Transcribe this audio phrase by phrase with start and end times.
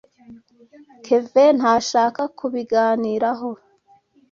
[1.05, 3.49] Kevin ntashaka kubiganiraho.